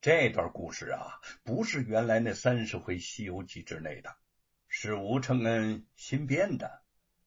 [0.00, 4.16] 这段故事啊，不是原来那三十回《西游记》之内的，
[4.68, 6.82] 是吴承恩新编的。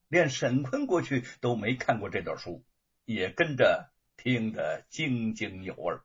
[0.08, 2.63] 连沈坤过去都没看过这段书，
[3.04, 5.97] 也跟着听得津津有味。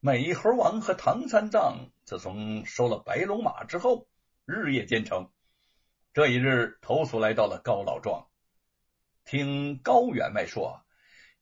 [0.00, 4.08] 美猴王和唐三藏自从收了白龙马之后，
[4.46, 5.30] 日夜兼程。
[6.14, 8.26] 这一日，投宿来到了高老庄，
[9.26, 10.82] 听高员外说。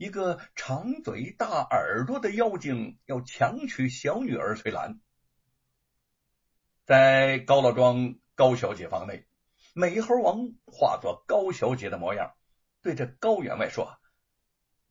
[0.00, 4.98] 一个长嘴大耳朵的妖精要强娶小女儿翠兰，
[6.86, 9.26] 在高老庄高小姐房内，
[9.74, 12.32] 美猴王化作高小姐的模样，
[12.80, 13.98] 对着高员外说：“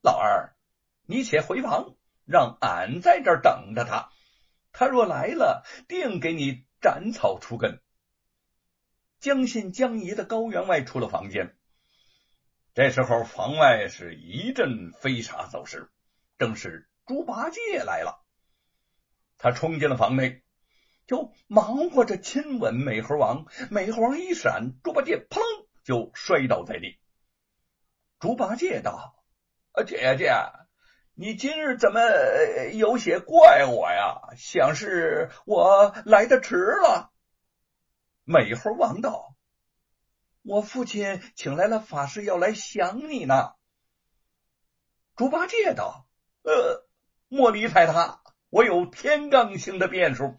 [0.03, 0.53] 老二，
[1.07, 1.95] 你且回房，
[2.25, 4.11] 让俺在这等着他。
[4.71, 7.81] 他若来了，定给你斩草除根。”
[9.19, 11.57] 将信将疑的高员外出了房间。
[12.79, 15.91] 这时候，房外是一阵飞沙走石，
[16.37, 18.23] 正是猪八戒来了。
[19.37, 20.43] 他冲进了房内，
[21.05, 23.47] 就忙活着亲吻美猴王。
[23.69, 25.41] 美猴王一闪，猪八戒砰
[25.83, 26.97] 就摔倒在地。
[28.17, 29.25] 猪八戒道
[29.85, 30.31] ：“姐姐，
[31.15, 31.99] 你今日怎么
[32.75, 34.21] 有些怪我呀？
[34.37, 37.11] 想是我来的迟了。”
[38.23, 39.35] 美猴王道。
[40.41, 43.51] 我父亲请来了法师，要来想你呢。
[45.15, 46.07] 猪八戒道
[46.43, 46.87] ：“呃，
[47.27, 50.37] 莫理睬他，我有天罡星的变数，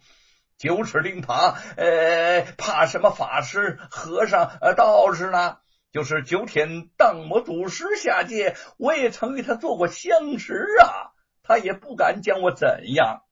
[0.57, 5.59] 九齿钉耙，呃，怕什么法师、和尚、呃道士呢？
[5.93, 11.13] 就是九天荡魔祖师下界，我也曾与他做过相识啊，
[11.43, 13.23] 他也不敢将我怎样。”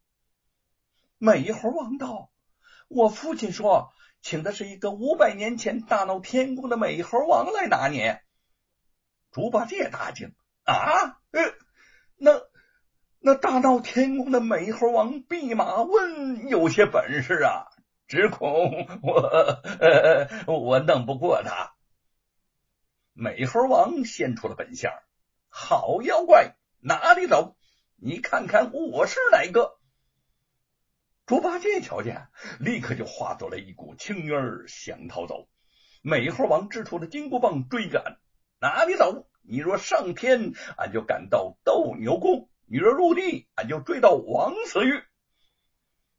[1.17, 2.31] 美猴王道
[2.89, 3.91] ：“我父亲说。”
[4.29, 8.15] 请的是一个五百年前大闹天宫的美猴王来拿你。
[9.33, 10.35] 猪八戒大惊
[10.65, 11.19] 啊！
[11.31, 11.55] 呃，
[12.19, 12.43] 那
[13.21, 17.69] 那大闹天宫的美猴王弼马温有些本事啊，
[18.07, 21.73] 只恐我我弄不过他。
[23.15, 24.93] 美猴王现出了本相，
[25.49, 27.57] 好妖怪，哪里走？
[27.97, 29.78] 你看看我是哪个？
[31.29, 32.29] 猪八戒瞧见，
[32.59, 35.47] 立刻就化作了一股青烟儿想逃走。
[36.01, 38.17] 美猴王支出了金箍棒追赶，
[38.59, 39.29] 哪里走？
[39.43, 45.03] 你若上天，俺就赶到斗牛宫；你若入地，俺就追到王死玉。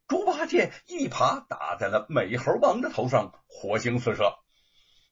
[0.06, 4.38] 猪八戒一耙打在了美猴王的头上，火星四射。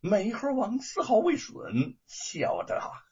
[0.01, 3.05] 美猴王丝毫未损，笑着哈。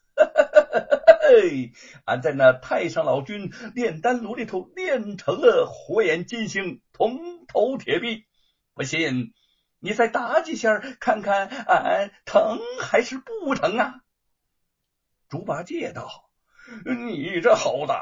[0.79, 1.71] 嘿，
[2.05, 8.25] 俺在那太上老君炼丹炉里头炼成了火眼金星铜头铁臂，
[8.73, 9.33] 不信
[9.79, 14.01] 你再打几下看看，俺疼还是不疼啊？
[15.29, 16.29] 猪八戒道
[16.85, 17.93] ：“你这猴子，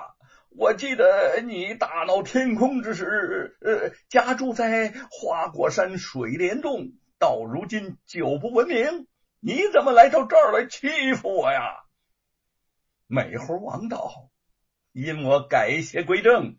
[0.49, 9.07] 我记得你大闹天宫之时，呃，家住在花果山水帘洞，到如今久不闻名，
[9.39, 11.81] 你怎么来到这儿来欺负我呀？”
[13.07, 14.31] 美猴王道
[14.91, 16.57] ：“因我改邪归正，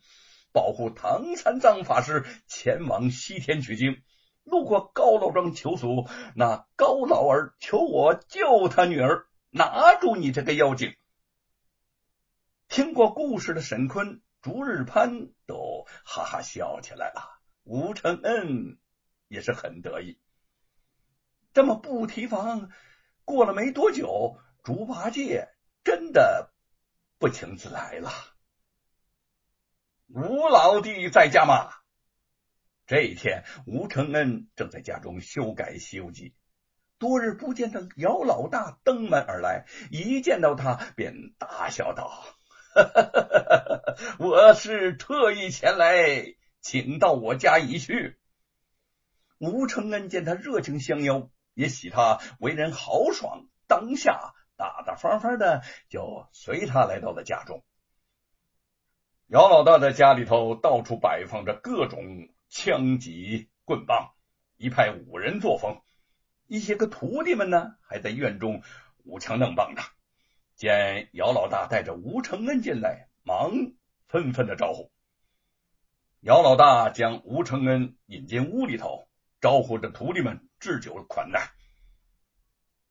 [0.53, 4.03] 保护唐三藏法师前往西天取经，
[4.45, 10.95] 路过高老庄求宿，那高老儿求我救他女儿，拿住你这个妖精。”
[12.69, 18.79] 听过故事的沈坤、逐日潘都哈哈笑起来了，吴承恩
[19.29, 20.21] 也是很得意。
[21.53, 22.71] 这么不提防，
[23.25, 25.49] 过了没多久，猪八戒。
[25.87, 26.51] 真的
[27.17, 28.11] 不请自来了。
[30.09, 31.71] 吴老弟在家吗？
[32.89, 36.31] 这一天，吴承恩正在家中修改《西游记》，
[36.99, 42.25] 多日不见的姚老大登门而来，一见到他便大笑道
[44.19, 48.19] ：“我是特意前来，请到我家一叙。”
[49.39, 54.35] 吴承恩见他热情相邀，也喜他为人豪爽，当下。
[54.57, 57.65] 大大方方的就随他来到了家中。
[59.27, 64.15] 姚老大的家里头到处摆放着各种枪戟棍棒，
[64.57, 65.83] 一派武人作风。
[66.47, 68.63] 一些个徒弟们呢，还在院中
[69.05, 69.83] 舞枪弄棒的。
[70.55, 73.53] 见姚老大带着吴承恩进来，忙
[74.07, 74.93] 纷纷的招呼。
[76.21, 79.09] 姚老大将吴承恩引进屋里头，
[79.41, 81.51] 招呼着徒弟们置酒款待。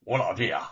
[0.01, 0.69] 吴老弟啊！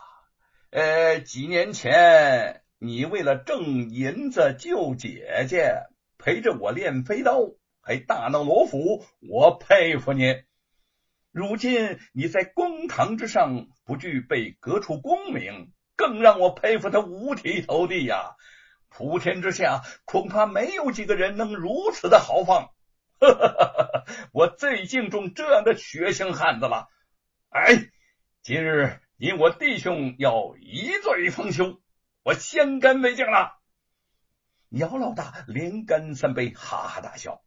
[0.73, 5.83] 呃，几年前你为了挣银子救姐姐，
[6.17, 7.41] 陪着我练飞刀，
[7.79, 10.33] 还大闹罗府，我佩服你。
[11.31, 18.31] 如今你在公堂之上不惧被革除功名，更让我佩服的五体投地呀！
[18.89, 22.71] 普天之下恐怕没有几个人能如此的豪放。
[23.19, 26.87] 哈哈哈哈我最敬重这样的血性汉子了。
[27.49, 27.91] 哎，
[28.41, 31.79] 今日你我弟兄要一醉方休，
[32.23, 33.57] 我先干为敬了。
[34.67, 37.41] 姚老大连干三杯，哈哈大笑。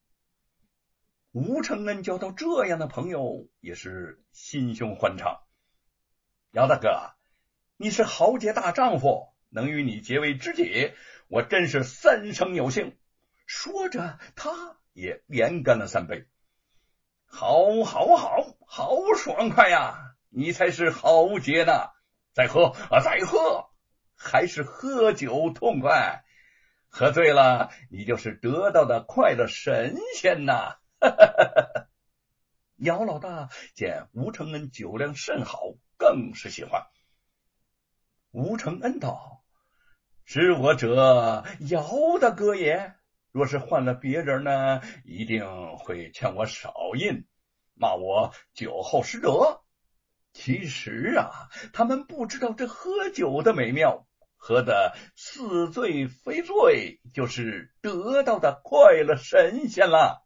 [1.32, 5.42] 吴承恩交到这样的朋友，也是心胸欢畅。
[6.52, 7.12] 姚大哥，
[7.76, 10.94] 你是豪杰大丈夫，能与你结为知己，
[11.28, 12.96] 我真是三生有幸。
[13.44, 16.26] 说着，他也连干了三杯。
[17.26, 20.05] 好，好，好，好爽快呀！
[20.38, 21.72] 你才是豪杰呢！
[22.34, 23.70] 再喝啊，再喝，
[24.14, 26.24] 还是喝酒痛快。
[26.90, 30.76] 喝醉了，你就是得到的快乐神仙呐！
[32.76, 35.58] 姚老大见吴承恩酒量甚好，
[35.96, 36.84] 更是喜欢。
[38.30, 39.42] 吴承恩道
[40.26, 42.94] ：“知我者，姚大哥也。
[43.32, 47.26] 若是换了别人呢，一定会劝我少饮，
[47.72, 49.62] 骂我酒后失德。
[50.38, 54.06] 其实啊，他们不知道这喝酒的美妙，
[54.36, 60.24] 喝的似醉非醉，就是得到的快乐神仙了。”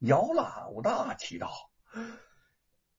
[0.00, 1.70] 姚老大气道：“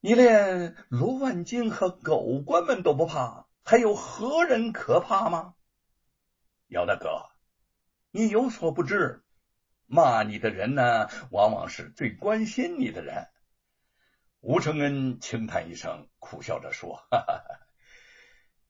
[0.00, 5.54] 你连罗万金和狗官们都不怕，还有何人可怕吗？”
[6.70, 7.26] 姚大哥，
[8.12, 9.24] 你有所不知，
[9.86, 13.26] 骂你的人呢，往往是最关心你的人。
[14.42, 17.44] 吴承恩轻叹一声，苦笑着说：“哈哈，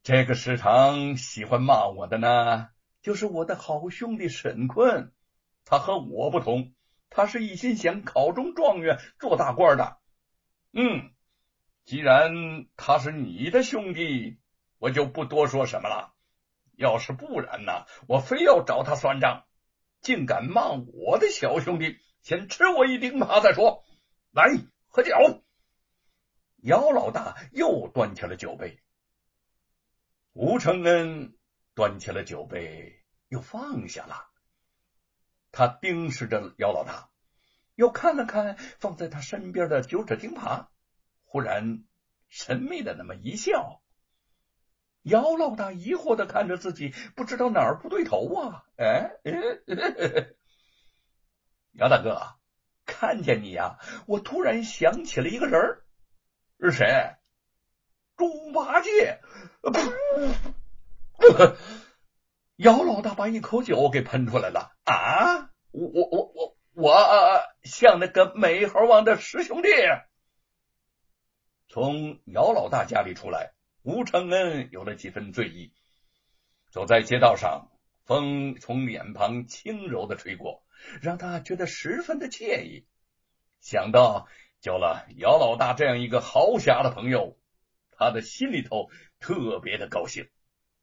[0.02, 2.68] 这个时常喜欢骂我的呢，
[3.00, 5.14] 就是我的好兄弟沈坤，
[5.64, 6.74] 他和我不同。”
[7.08, 9.96] 他是一心想考中状元，做大官的。
[10.74, 11.10] 嗯，
[11.86, 14.38] 既然他是你的兄弟，
[14.78, 16.12] 我就不多说什么了。
[16.76, 19.44] 要是不然呢，我非要找他算账。
[20.02, 23.82] 竟敢骂我的小兄弟，先吃我一钉耙再说。
[24.32, 24.50] 来，
[24.88, 25.41] 喝酒。
[26.62, 28.80] 姚老大又端起了酒杯。
[30.32, 31.36] 吴承恩
[31.74, 34.28] 端起了酒杯，又放下了。
[35.50, 37.10] 他盯视着姚老大，
[37.74, 40.68] 又看了看放在他身边的九齿钉耙，
[41.24, 41.84] 忽然
[42.28, 43.82] 神秘的那么一笑。
[45.02, 48.64] 姚老大疑惑的看着自己，不知道哪儿不对头啊！
[48.76, 50.28] 哎哎，
[51.74, 52.36] 姚大哥，
[52.86, 55.81] 看见你呀，我突然想起了一个人儿，
[56.60, 57.16] 是谁？
[58.16, 59.20] 猪八戒！
[59.62, 61.56] 噗
[62.56, 65.50] 姚老大把一口酒给喷出来了啊！
[65.72, 69.68] 我我我我我像那个美猴王的师兄弟。
[71.68, 75.72] 从姚老大家里出来，吴承恩有了几分醉意。
[76.70, 77.70] 走在街道上，
[78.04, 80.62] 风从脸庞轻柔的吹过，
[81.00, 82.86] 让他觉得十分的惬意。
[83.60, 84.28] 想到
[84.62, 87.36] 交了姚老大这样一个豪侠的朋友，
[87.90, 88.88] 他的心里头
[89.18, 90.30] 特别的高兴。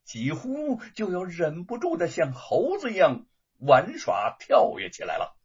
[0.04, 3.26] 几乎就要忍不住的像猴子一样
[3.58, 5.38] 玩耍跳跃起来了。